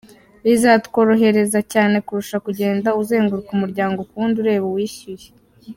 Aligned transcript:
Bizatworohereza 0.43 1.59
cyane 1.73 1.95
kurusha 2.05 2.37
kugenda 2.45 2.89
uzenguruka 3.01 3.49
umuryango 3.57 3.99
ku 4.07 4.13
wundi 4.19 4.37
ureba 4.39 4.65
uwishyuye. 4.71 5.27